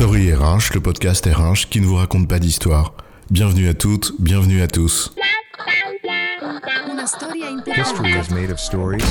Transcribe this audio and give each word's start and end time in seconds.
Story 0.00 0.32
RH, 0.32 0.72
le 0.72 0.80
podcast 0.80 1.26
RH 1.26 1.68
qui 1.68 1.78
ne 1.78 1.84
vous 1.84 1.96
raconte 1.96 2.26
pas 2.26 2.38
d'histoire. 2.38 2.94
Bienvenue 3.30 3.68
à 3.68 3.74
toutes, 3.74 4.14
bienvenue 4.18 4.62
à 4.62 4.66
tous. 4.66 5.12
History 7.76 8.08
is 8.08 8.32
made 8.32 8.50
of 8.50 8.58
stories? 8.58 9.04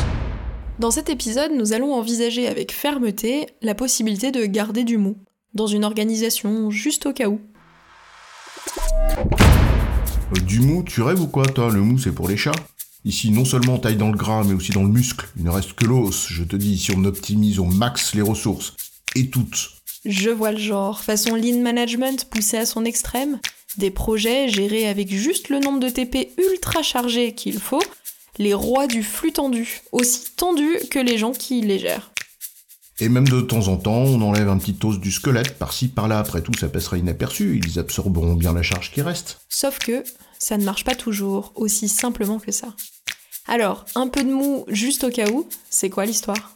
Dans 0.79 0.89
cet 0.89 1.09
épisode, 1.09 1.51
nous 1.51 1.73
allons 1.73 1.93
envisager 1.93 2.47
avec 2.47 2.71
fermeté 2.71 3.45
la 3.61 3.75
possibilité 3.75 4.31
de 4.31 4.43
garder 4.47 4.83
du 4.83 4.97
mou 4.97 5.17
dans 5.53 5.67
une 5.67 5.85
organisation 5.85 6.71
juste 6.71 7.05
au 7.05 7.13
cas 7.13 7.27
où. 7.27 7.39
Euh, 10.35 10.41
du 10.41 10.59
mou, 10.59 10.81
tu 10.81 11.03
rêves 11.03 11.21
ou 11.21 11.27
quoi 11.27 11.45
toi? 11.45 11.71
Le 11.71 11.81
mou 11.81 11.99
c'est 11.99 12.13
pour 12.13 12.27
les 12.27 12.35
chats 12.35 12.51
Ici 13.05 13.29
non 13.29 13.45
seulement 13.45 13.75
on 13.75 13.77
taille 13.77 13.95
dans 13.95 14.09
le 14.09 14.17
gras 14.17 14.43
mais 14.43 14.55
aussi 14.55 14.71
dans 14.71 14.81
le 14.81 14.89
muscle. 14.89 15.29
Il 15.37 15.43
ne 15.43 15.51
reste 15.51 15.73
que 15.73 15.85
l'os. 15.85 16.29
Je 16.31 16.43
te 16.43 16.55
dis, 16.55 16.71
ici 16.71 16.91
on 16.97 17.05
optimise 17.05 17.59
au 17.59 17.65
max 17.65 18.15
les 18.15 18.23
ressources. 18.23 18.75
Et 19.15 19.29
toutes. 19.29 19.78
Je 20.05 20.29
vois 20.29 20.51
le 20.51 20.59
genre, 20.59 21.03
façon 21.03 21.35
lean 21.35 21.61
management 21.61 22.25
poussé 22.29 22.57
à 22.57 22.65
son 22.65 22.85
extrême, 22.85 23.39
des 23.77 23.91
projets 23.91 24.47
gérés 24.47 24.87
avec 24.87 25.13
juste 25.13 25.49
le 25.49 25.59
nombre 25.59 25.79
de 25.79 25.89
TP 25.89 26.31
ultra 26.37 26.81
chargés 26.81 27.33
qu'il 27.33 27.59
faut, 27.59 27.83
les 28.37 28.53
rois 28.53 28.87
du 28.87 29.03
flux 29.03 29.33
tendu, 29.33 29.81
aussi 29.91 30.31
tendus 30.35 30.77
que 30.89 30.99
les 30.99 31.17
gens 31.17 31.33
qui 31.33 31.61
les 31.61 31.79
gèrent. 31.79 32.11
Et 33.01 33.07
même 33.07 33.27
de 33.27 33.41
temps 33.41 33.67
en 33.69 33.77
temps, 33.77 34.03
on 34.03 34.21
enlève 34.21 34.49
un 34.49 34.57
petit 34.57 34.75
os 34.83 34.99
du 34.99 35.11
squelette, 35.11 35.57
par-ci, 35.57 35.87
par-là, 35.87 36.19
après 36.19 36.41
tout, 36.41 36.53
ça 36.53 36.67
passera 36.67 36.97
inaperçu, 36.97 37.61
ils 37.63 37.79
absorberont 37.79 38.33
bien 38.33 38.53
la 38.53 38.63
charge 38.63 38.91
qui 38.91 39.01
reste. 39.01 39.39
Sauf 39.47 39.79
que 39.79 40.03
ça 40.37 40.57
ne 40.57 40.65
marche 40.65 40.83
pas 40.83 40.95
toujours 40.95 41.53
aussi 41.55 41.87
simplement 41.87 42.39
que 42.39 42.51
ça. 42.51 42.73
Alors, 43.47 43.85
un 43.95 44.07
peu 44.07 44.23
de 44.23 44.31
mou 44.31 44.65
juste 44.67 45.03
au 45.05 45.09
cas 45.09 45.29
où, 45.29 45.47
c'est 45.69 45.89
quoi 45.89 46.05
l'histoire? 46.05 46.55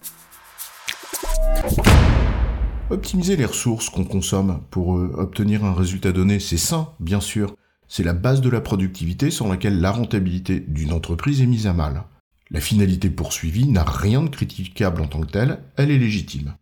Optimiser 2.94 3.36
les 3.36 3.46
ressources 3.46 3.90
qu'on 3.90 4.04
consomme 4.04 4.62
pour 4.70 4.98
euh, 4.98 5.16
obtenir 5.18 5.66
un 5.66 5.74
résultat 5.74 6.12
donné, 6.12 6.40
c'est 6.40 6.58
sain, 6.58 6.94
bien 7.00 7.20
sûr. 7.20 7.56
C'est 7.88 8.04
la 8.04 8.14
base 8.14 8.40
de 8.40 8.52
la 8.52 8.62
productivité 8.62 9.32
sans 9.32 9.50
laquelle 9.50 9.82
la 9.82 9.90
rentabilité 9.90 10.60
d'une 10.60 10.94
entreprise 10.94 11.42
est 11.42 11.48
mise 11.48 11.66
à 11.66 11.74
mal. 11.74 12.04
La 12.52 12.60
finalité 12.60 13.10
poursuivie 13.10 13.68
n'a 13.68 13.84
rien 13.84 14.22
de 14.22 14.30
critiquable 14.30 15.02
en 15.02 15.08
tant 15.08 15.22
que 15.22 15.32
telle, 15.32 15.64
elle 15.76 15.90
est 15.90 15.98
légitime. 15.98 16.54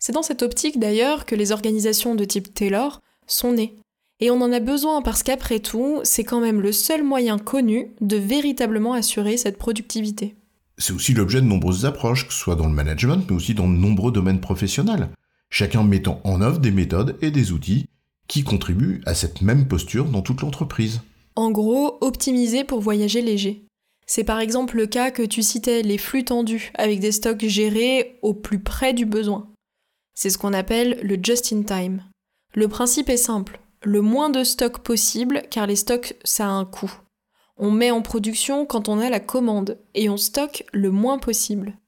C'est 0.00 0.10
dans 0.10 0.24
cette 0.24 0.42
optique 0.42 0.80
d'ailleurs 0.80 1.24
que 1.24 1.36
les 1.36 1.52
organisations 1.52 2.16
de 2.16 2.24
type 2.24 2.52
Taylor 2.52 3.00
sont 3.28 3.52
nées. 3.52 3.76
Et 4.18 4.32
on 4.32 4.40
en 4.40 4.50
a 4.50 4.58
besoin 4.58 5.02
parce 5.02 5.22
qu'après 5.22 5.60
tout, 5.60 6.00
c'est 6.02 6.24
quand 6.24 6.40
même 6.40 6.60
le 6.60 6.72
seul 6.72 7.04
moyen 7.04 7.38
connu 7.38 7.92
de 8.00 8.16
véritablement 8.16 8.94
assurer 8.94 9.36
cette 9.36 9.56
productivité. 9.56 10.34
C'est 10.78 10.94
aussi 10.94 11.14
l'objet 11.14 11.40
de 11.40 11.46
nombreuses 11.46 11.86
approches, 11.86 12.26
que 12.26 12.32
ce 12.32 12.40
soit 12.40 12.56
dans 12.56 12.66
le 12.66 12.74
management, 12.74 13.24
mais 13.30 13.36
aussi 13.36 13.54
dans 13.54 13.68
de 13.68 13.76
nombreux 13.76 14.10
domaines 14.10 14.40
professionnels, 14.40 15.10
chacun 15.50 15.82
mettant 15.82 16.20
en 16.24 16.40
œuvre 16.40 16.58
des 16.58 16.70
méthodes 16.70 17.18
et 17.20 17.30
des 17.30 17.52
outils 17.52 17.86
qui 18.28 18.44
contribuent 18.44 19.02
à 19.06 19.14
cette 19.14 19.42
même 19.42 19.66
posture 19.66 20.06
dans 20.06 20.22
toute 20.22 20.40
l'entreprise. 20.40 21.00
En 21.36 21.50
gros, 21.50 21.98
optimiser 22.00 22.64
pour 22.64 22.80
voyager 22.80 23.22
léger. 23.22 23.66
C'est 24.06 24.24
par 24.24 24.40
exemple 24.40 24.76
le 24.76 24.86
cas 24.86 25.10
que 25.10 25.22
tu 25.22 25.42
citais, 25.42 25.82
les 25.82 25.98
flux 25.98 26.24
tendus, 26.24 26.72
avec 26.74 27.00
des 27.00 27.12
stocks 27.12 27.44
gérés 27.46 28.18
au 28.22 28.34
plus 28.34 28.60
près 28.60 28.92
du 28.92 29.04
besoin. 29.04 29.48
C'est 30.14 30.30
ce 30.30 30.38
qu'on 30.38 30.52
appelle 30.52 30.98
le 31.02 31.18
just-in-time. 31.22 32.02
Le 32.54 32.68
principe 32.68 33.08
est 33.08 33.16
simple, 33.16 33.60
le 33.82 34.00
moins 34.00 34.30
de 34.30 34.44
stocks 34.44 34.78
possible, 34.78 35.42
car 35.50 35.66
les 35.66 35.76
stocks, 35.76 36.14
ça 36.24 36.46
a 36.46 36.50
un 36.50 36.64
coût. 36.64 36.92
On 37.56 37.70
met 37.70 37.90
en 37.90 38.02
production 38.02 38.66
quand 38.66 38.88
on 38.88 38.98
a 38.98 39.10
la 39.10 39.20
commande, 39.20 39.78
et 39.94 40.08
on 40.08 40.16
stocke 40.16 40.64
le 40.72 40.90
moins 40.90 41.18
possible. 41.18 41.78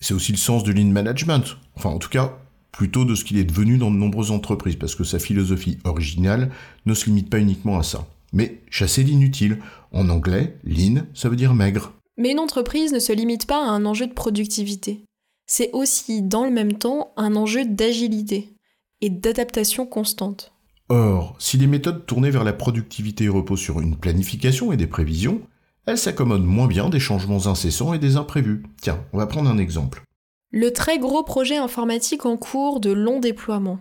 C'est 0.00 0.14
aussi 0.14 0.32
le 0.32 0.38
sens 0.38 0.62
du 0.62 0.72
lean 0.72 0.90
management. 0.90 1.56
Enfin, 1.76 1.90
en 1.90 1.98
tout 1.98 2.08
cas, 2.08 2.38
plutôt 2.72 3.04
de 3.04 3.14
ce 3.14 3.24
qu'il 3.24 3.38
est 3.38 3.44
devenu 3.44 3.78
dans 3.78 3.90
de 3.90 3.96
nombreuses 3.96 4.30
entreprises, 4.30 4.76
parce 4.76 4.94
que 4.94 5.04
sa 5.04 5.18
philosophie 5.18 5.78
originale 5.84 6.50
ne 6.86 6.94
se 6.94 7.06
limite 7.06 7.30
pas 7.30 7.38
uniquement 7.38 7.78
à 7.78 7.82
ça. 7.82 8.06
Mais 8.32 8.62
chasser 8.70 9.02
l'inutile. 9.02 9.58
En 9.92 10.08
anglais, 10.08 10.56
lean, 10.64 11.02
ça 11.12 11.28
veut 11.28 11.36
dire 11.36 11.54
maigre. 11.54 11.92
Mais 12.16 12.32
une 12.32 12.38
entreprise 12.38 12.92
ne 12.92 12.98
se 12.98 13.12
limite 13.12 13.46
pas 13.46 13.62
à 13.62 13.70
un 13.70 13.84
enjeu 13.84 14.06
de 14.06 14.14
productivité. 14.14 15.04
C'est 15.46 15.70
aussi, 15.72 16.22
dans 16.22 16.44
le 16.44 16.50
même 16.50 16.72
temps, 16.72 17.12
un 17.16 17.36
enjeu 17.36 17.66
d'agilité 17.66 18.54
et 19.02 19.10
d'adaptation 19.10 19.84
constante. 19.84 20.52
Or, 20.88 21.36
si 21.38 21.58
les 21.58 21.66
méthodes 21.66 22.06
tournées 22.06 22.30
vers 22.30 22.44
la 22.44 22.52
productivité 22.52 23.28
reposent 23.28 23.60
sur 23.60 23.80
une 23.80 23.96
planification 23.96 24.72
et 24.72 24.76
des 24.76 24.86
prévisions, 24.86 25.42
elles 25.86 25.98
s'accommodent 25.98 26.44
moins 26.44 26.68
bien 26.68 26.88
des 26.88 27.00
changements 27.00 27.46
incessants 27.46 27.92
et 27.92 27.98
des 27.98 28.16
imprévus. 28.16 28.62
Tiens, 28.80 29.04
on 29.12 29.18
va 29.18 29.26
prendre 29.26 29.50
un 29.50 29.58
exemple. 29.58 30.04
Le 30.54 30.70
très 30.70 30.98
gros 30.98 31.22
projet 31.22 31.56
informatique 31.56 32.26
en 32.26 32.36
cours 32.36 32.78
de 32.78 32.92
long 32.92 33.20
déploiement. 33.20 33.78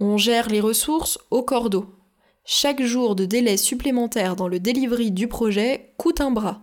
On 0.00 0.18
gère 0.18 0.50
les 0.50 0.60
ressources 0.60 1.18
au 1.30 1.42
cordeau. 1.42 1.96
Chaque 2.44 2.82
jour 2.82 3.16
de 3.16 3.24
délai 3.24 3.56
supplémentaire 3.56 4.36
dans 4.36 4.48
le 4.48 4.60
delivery 4.60 5.12
du 5.12 5.28
projet 5.28 5.94
coûte 5.96 6.20
un 6.20 6.30
bras. 6.30 6.60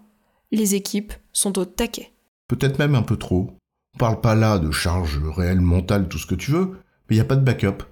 Les 0.52 0.76
équipes 0.76 1.12
sont 1.34 1.58
au 1.58 1.66
taquet. 1.66 2.12
Peut-être 2.48 2.78
même 2.78 2.94
un 2.94 3.02
peu 3.02 3.18
trop. 3.18 3.50
On 3.96 3.98
parle 3.98 4.22
pas 4.22 4.36
là 4.36 4.60
de 4.60 4.70
charge 4.70 5.20
réelle 5.36 5.60
mentale, 5.60 6.08
tout 6.08 6.20
ce 6.20 6.28
que 6.28 6.36
tu 6.36 6.52
veux, 6.52 6.74
mais 7.10 7.16
il 7.16 7.18
n'y 7.18 7.22
a 7.22 7.26
pas 7.26 7.36
de 7.36 7.44
backup. 7.44 7.84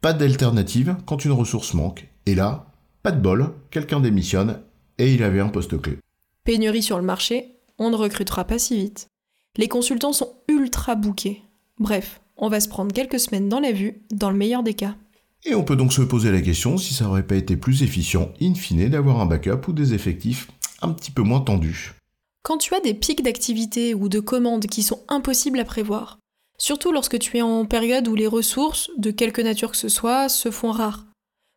Pas 0.00 0.12
d'alternative 0.12 0.96
quand 1.04 1.24
une 1.24 1.32
ressource 1.32 1.74
manque. 1.74 2.08
Et 2.26 2.36
là, 2.36 2.66
pas 3.02 3.10
de 3.10 3.20
bol, 3.20 3.54
quelqu'un 3.72 3.98
démissionne 3.98 4.62
et 4.98 5.12
il 5.12 5.24
avait 5.24 5.40
un 5.40 5.48
poste 5.48 5.80
clé. 5.82 5.98
Pénurie 6.44 6.80
sur 6.80 6.98
le 6.98 7.04
marché, 7.04 7.56
on 7.76 7.90
ne 7.90 7.96
recrutera 7.96 8.44
pas 8.44 8.60
si 8.60 8.76
vite. 8.76 9.08
Les 9.56 9.68
consultants 9.68 10.12
sont 10.12 10.34
ultra 10.48 10.94
bouqués. 10.94 11.42
Bref, 11.78 12.20
on 12.36 12.48
va 12.48 12.60
se 12.60 12.68
prendre 12.68 12.92
quelques 12.92 13.20
semaines 13.20 13.48
dans 13.48 13.60
la 13.60 13.72
vue, 13.72 14.02
dans 14.10 14.30
le 14.30 14.36
meilleur 14.36 14.62
des 14.62 14.74
cas. 14.74 14.96
Et 15.44 15.54
on 15.54 15.64
peut 15.64 15.76
donc 15.76 15.92
se 15.92 16.02
poser 16.02 16.30
la 16.30 16.42
question 16.42 16.76
si 16.76 16.92
ça 16.92 17.08
aurait 17.08 17.26
pas 17.26 17.36
été 17.36 17.56
plus 17.56 17.82
efficient, 17.82 18.32
in 18.40 18.54
fine, 18.54 18.88
d'avoir 18.88 19.20
un 19.20 19.26
backup 19.26 19.68
ou 19.68 19.72
des 19.72 19.94
effectifs 19.94 20.48
un 20.82 20.90
petit 20.90 21.10
peu 21.10 21.22
moins 21.22 21.40
tendus. 21.40 21.94
Quand 22.42 22.58
tu 22.58 22.74
as 22.74 22.80
des 22.80 22.94
pics 22.94 23.22
d'activité 23.22 23.94
ou 23.94 24.08
de 24.08 24.20
commandes 24.20 24.66
qui 24.66 24.82
sont 24.82 25.02
impossibles 25.08 25.58
à 25.58 25.64
prévoir, 25.64 26.18
surtout 26.58 26.92
lorsque 26.92 27.18
tu 27.18 27.38
es 27.38 27.42
en 27.42 27.64
période 27.64 28.08
où 28.08 28.14
les 28.14 28.26
ressources, 28.26 28.90
de 28.98 29.10
quelque 29.10 29.40
nature 29.40 29.70
que 29.70 29.76
ce 29.76 29.88
soit, 29.88 30.28
se 30.28 30.50
font 30.50 30.70
rares, 30.70 31.06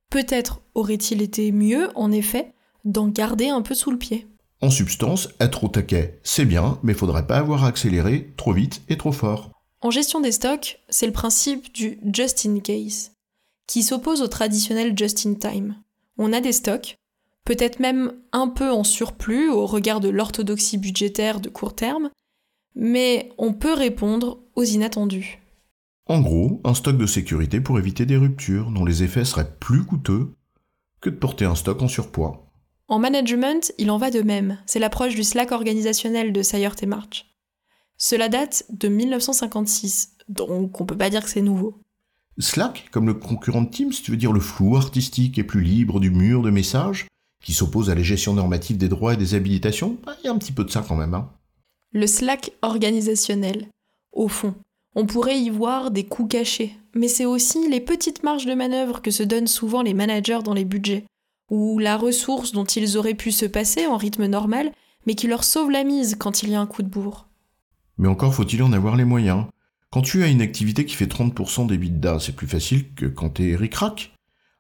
peut-être 0.10 0.62
aurait-il 0.74 1.22
été 1.22 1.52
mieux, 1.52 1.90
en 1.96 2.12
effet, 2.12 2.54
d'en 2.86 3.08
garder 3.08 3.50
un 3.50 3.62
peu 3.62 3.76
sous 3.76 3.92
le 3.92 3.98
pied. 3.98 4.28
En 4.62 4.70
substance, 4.70 5.30
être 5.40 5.64
au 5.64 5.68
taquet, 5.70 6.20
c'est 6.24 6.44
bien, 6.44 6.80
mais 6.84 6.94
faudrait 6.94 7.28
pas 7.28 7.38
avoir 7.38 7.64
accéléré 7.64 8.34
trop 8.36 8.52
vite 8.52 8.82
et 8.90 8.98
trop 8.98 9.14
fort. 9.14 9.52
En 9.82 9.90
gestion 9.90 10.20
des 10.20 10.34
stocks, 10.34 10.80
c'est 10.90 11.06
le 11.06 11.14
principe 11.14 11.74
du 11.74 11.98
just 12.12 12.46
in 12.46 12.60
case, 12.60 13.14
qui 13.68 13.84
s'oppose 13.84 14.22
au 14.22 14.28
traditionnel 14.28 14.98
just 14.98 15.26
in 15.26 15.36
time. 15.36 15.76
On 16.18 16.34
a 16.34 16.42
des 16.42 16.52
stocks, 16.52 16.98
peut-être 17.46 17.80
même 17.80 18.14
un 18.34 18.50
peu 18.50 18.70
en 18.70 18.84
surplus 18.84 19.50
au 19.50 19.66
regard 19.66 20.02
de 20.02 20.10
l'orthodoxie 20.10 20.78
budgétaire 20.78 21.40
de 21.40 21.48
court 21.48 21.74
terme, 21.74 22.10
mais 22.76 23.32
on 23.38 23.54
peut 23.54 23.74
répondre 23.74 24.40
aux 24.56 24.66
inattendus. 24.66 25.40
En 26.06 26.20
gros, 26.20 26.60
un 26.66 26.74
stock 26.74 26.98
de 26.98 27.06
sécurité 27.06 27.62
pour 27.62 27.80
éviter 27.80 28.06
des 28.06 28.18
ruptures 28.18 28.72
dont 28.72 28.84
les 28.84 29.04
effets 29.04 29.24
seraient 29.24 29.56
plus 29.60 29.86
coûteux 29.86 30.34
que 31.00 31.10
de 31.10 31.16
porter 31.16 31.46
un 31.46 31.56
stock 31.56 31.82
en 31.82 31.88
surpoids. 31.88 32.49
En 32.90 32.98
management, 32.98 33.72
il 33.78 33.92
en 33.92 33.98
va 33.98 34.10
de 34.10 34.22
même. 34.22 34.58
C'est 34.66 34.80
l'approche 34.80 35.14
du 35.14 35.24
Slack 35.24 35.52
organisationnel 35.52 36.34
de 36.34 36.42
Sayert 36.42 36.76
et 36.82 36.88
March. 36.88 37.28
Cela 37.98 38.30
date 38.30 38.66
de 38.72 38.88
1956, 38.88 40.16
donc 40.28 40.82
on 40.82 40.86
peut 40.88 40.98
pas 40.98 41.12
dire 41.12 41.24
que 41.24 41.30
c'est 41.30 41.42
nouveau. 41.42 41.78
Slack, 42.40 42.90
comme 42.92 43.06
le 43.06 43.14
concurrent 43.14 43.62
de 43.62 43.70
Teams, 43.70 43.92
tu 43.92 44.10
veux 44.10 44.18
dire 44.18 44.34
le 44.34 44.40
flou 44.40 44.76
artistique 44.76 45.38
et 45.38 45.44
plus 45.44 45.62
libre 45.62 46.00
du 46.00 46.10
mur 46.10 46.42
de 46.42 46.50
messages, 46.50 47.08
qui 47.44 47.54
s'oppose 47.54 47.92
à 47.92 47.96
la 47.96 48.02
gestion 48.02 48.34
normative 48.34 48.78
des 48.78 48.88
droits 48.88 49.14
et 49.14 49.18
des 49.18 49.36
habilitations, 49.36 49.98
bah, 50.04 50.16
il 50.24 50.26
y 50.26 50.30
a 50.30 50.34
un 50.34 50.38
petit 50.40 50.52
peu 50.52 50.64
de 50.64 50.72
ça 50.72 50.84
quand 50.88 50.96
même. 50.96 51.14
Hein. 51.14 51.30
Le 51.92 52.08
Slack 52.08 52.54
organisationnel. 52.64 53.68
Au 54.14 54.28
fond, 54.28 54.56
on 54.96 55.06
pourrait 55.06 55.40
y 55.40 55.52
voir 55.52 55.92
des 55.92 56.06
coûts 56.06 56.28
cachés, 56.28 56.76
mais 56.96 57.08
c'est 57.08 57.26
aussi 57.26 57.70
les 57.70 57.82
petites 57.82 58.24
marges 58.24 58.48
de 58.48 58.56
manœuvre 58.56 59.04
que 59.04 59.12
se 59.12 59.22
donnent 59.22 59.46
souvent 59.46 59.84
les 59.84 59.94
managers 59.94 60.40
dans 60.44 60.56
les 60.56 60.66
budgets, 60.66 61.06
ou 61.50 61.80
la 61.80 61.98
ressource 61.98 62.52
dont 62.52 62.66
ils 62.66 62.98
auraient 62.98 63.14
pu 63.14 63.32
se 63.32 63.46
passer 63.46 63.88
en 63.88 63.98
rythme 63.98 64.26
normal, 64.26 64.72
mais 65.06 65.16
qui 65.16 65.28
leur 65.28 65.44
sauve 65.44 65.72
la 65.72 65.84
mise 65.84 66.16
quand 66.16 66.44
il 66.44 66.50
y 66.50 66.56
a 66.56 66.62
un 66.62 66.68
coup 66.68 66.84
de 66.84 66.90
bourre. 66.90 67.28
Mais 67.98 68.08
encore 68.08 68.34
faut-il 68.34 68.64
en 68.64 68.74
avoir 68.74 68.96
les 68.96 69.06
moyens. 69.06 69.46
Quand 69.92 70.02
tu 70.02 70.24
as 70.24 70.28
une 70.28 70.42
activité 70.42 70.86
qui 70.86 70.96
fait 70.96 71.12
30% 71.12 71.68
des 71.68 71.78
bidas, 71.78 72.20
c'est 72.20 72.36
plus 72.36 72.48
facile 72.48 72.94
que 72.94 73.08
quand 73.08 73.30
t'es 73.32 73.56
ric-rac. 73.56 74.14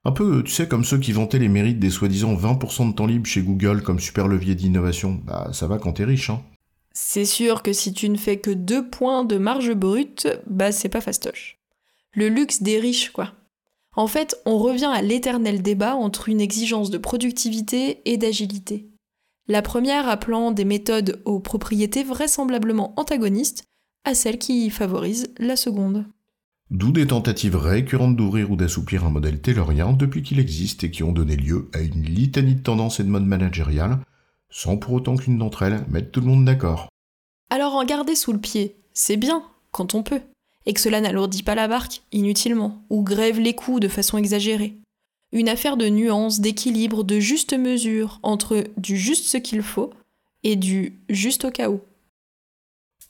Un 0.05 0.11
peu, 0.11 0.43
tu 0.43 0.51
sais, 0.51 0.67
comme 0.67 0.85
ceux 0.85 0.97
qui 0.97 1.11
vantaient 1.11 1.39
les 1.39 1.49
mérites 1.49 1.79
des 1.79 1.89
soi-disant 1.89 2.33
20% 2.33 2.89
de 2.89 2.95
temps 2.95 3.05
libre 3.05 3.27
chez 3.27 3.41
Google 3.41 3.83
comme 3.83 3.99
super 3.99 4.27
levier 4.27 4.55
d'innovation. 4.55 5.21
Bah, 5.25 5.49
ça 5.53 5.67
va 5.67 5.77
quand 5.77 5.93
t'es 5.93 6.05
riche, 6.05 6.29
hein. 6.29 6.41
C'est 6.91 7.25
sûr 7.25 7.63
que 7.63 7.73
si 7.73 7.93
tu 7.93 8.09
ne 8.09 8.17
fais 8.17 8.39
que 8.39 8.49
deux 8.49 8.89
points 8.89 9.23
de 9.23 9.37
marge 9.37 9.73
brute, 9.73 10.27
bah 10.47 10.71
c'est 10.71 10.89
pas 10.89 11.01
fastoche. 11.01 11.57
Le 12.13 12.27
luxe 12.27 12.61
des 12.63 12.79
riches, 12.79 13.11
quoi. 13.11 13.33
En 13.99 14.07
fait, 14.07 14.37
on 14.45 14.57
revient 14.57 14.85
à 14.85 15.01
l'éternel 15.01 15.61
débat 15.61 15.93
entre 15.93 16.29
une 16.29 16.39
exigence 16.39 16.89
de 16.89 16.97
productivité 16.97 17.99
et 18.05 18.15
d'agilité. 18.15 18.87
La 19.49 19.61
première 19.61 20.07
appelant 20.07 20.53
des 20.53 20.63
méthodes 20.63 21.21
aux 21.25 21.41
propriétés 21.41 22.05
vraisemblablement 22.05 22.93
antagonistes 22.95 23.65
à 24.05 24.13
celles 24.13 24.39
qui 24.39 24.69
favorisent 24.69 25.33
la 25.37 25.57
seconde. 25.57 26.05
D'où 26.69 26.93
des 26.93 27.07
tentatives 27.07 27.57
récurrentes 27.57 28.15
d'ouvrir 28.15 28.49
ou 28.51 28.55
d'assouplir 28.55 29.03
un 29.03 29.09
modèle 29.09 29.41
taylorien 29.41 29.91
depuis 29.91 30.23
qu'il 30.23 30.39
existe 30.39 30.85
et 30.85 30.91
qui 30.91 31.03
ont 31.03 31.11
donné 31.11 31.35
lieu 31.35 31.69
à 31.73 31.81
une 31.81 32.03
litanie 32.03 32.55
de 32.55 32.63
tendances 32.63 33.01
et 33.01 33.03
de 33.03 33.09
modes 33.09 33.25
managériales, 33.25 33.99
sans 34.49 34.77
pour 34.77 34.93
autant 34.93 35.17
qu'une 35.17 35.37
d'entre 35.37 35.63
elles 35.63 35.85
mette 35.89 36.13
tout 36.13 36.21
le 36.21 36.27
monde 36.27 36.45
d'accord. 36.45 36.87
Alors 37.49 37.75
en 37.75 37.83
garder 37.83 38.15
sous 38.15 38.31
le 38.31 38.39
pied, 38.39 38.77
c'est 38.93 39.17
bien, 39.17 39.43
quand 39.73 39.93
on 39.93 40.03
peut, 40.03 40.21
et 40.69 40.73
que 40.73 40.81
cela 40.81 41.01
n'alourdit 41.01 41.41
pas 41.41 41.55
la 41.55 41.67
barque 41.67 42.03
inutilement, 42.11 42.85
ou 42.91 43.01
grève 43.01 43.39
les 43.39 43.55
coûts 43.55 43.79
de 43.79 43.87
façon 43.87 44.19
exagérée. 44.19 44.75
Une 45.31 45.49
affaire 45.49 45.77
de 45.77 45.89
nuance, 45.89 46.41
d'équilibre, 46.41 47.03
de 47.03 47.19
juste 47.19 47.57
mesure 47.57 48.19
entre 48.21 48.65
du 48.77 48.95
juste 48.95 49.25
ce 49.25 49.37
qu'il 49.37 49.63
faut 49.63 49.91
et 50.43 50.55
du 50.55 50.93
juste 51.09 51.45
au 51.45 51.49
cas 51.49 51.71
où. 51.71 51.81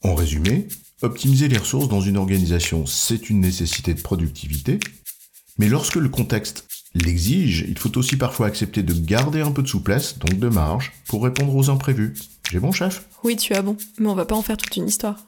En 0.04 0.16
résumé, 0.16 0.70
optimiser 1.02 1.50
les 1.50 1.58
ressources 1.58 1.90
dans 1.90 2.00
une 2.00 2.16
organisation, 2.16 2.86
c'est 2.86 3.30
une 3.30 3.42
nécessité 3.42 3.94
de 3.94 4.02
productivité, 4.02 4.80
mais 5.58 5.68
lorsque 5.68 5.98
le 5.98 6.08
contexte 6.08 6.66
l'exige, 6.94 7.66
il 7.68 7.78
faut 7.78 7.98
aussi 7.98 8.16
parfois 8.16 8.48
accepter 8.48 8.84
de 8.84 8.94
garder 8.94 9.42
un 9.42 9.52
peu 9.52 9.64
de 9.64 9.68
souplesse, 9.68 10.18
donc 10.18 10.40
de 10.40 10.48
marge, 10.48 10.94
pour 11.08 11.26
répondre 11.26 11.54
aux 11.54 11.70
imprévus. 11.70 12.14
J'ai 12.50 12.60
bon, 12.60 12.72
chef? 12.72 13.06
Oui, 13.26 13.36
tu 13.36 13.54
as 13.54 13.62
bon, 13.62 13.76
mais 13.98 14.08
on 14.08 14.16
va 14.16 14.26
pas 14.26 14.36
en 14.36 14.42
faire 14.44 14.56
toute 14.56 14.78
une 14.78 14.88
histoire. 14.88 15.28